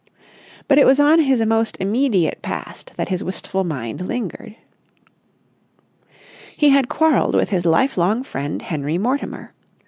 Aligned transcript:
But 0.67 0.79
it 0.79 0.87
was 0.87 0.99
on 0.99 1.19
his 1.19 1.45
most 1.45 1.77
immediate 1.79 2.41
past 2.41 2.93
that 2.97 3.09
his 3.09 3.23
wistful 3.23 3.63
mind 3.63 4.01
lingered. 4.07 4.55
He 6.57 6.69
had 6.69 6.89
quarrelled 6.89 7.35
with 7.35 7.51
his 7.51 7.67
lifelong 7.67 8.23
friend, 8.23 8.63
Henry 8.63 8.97
Mortimer. 8.97 9.53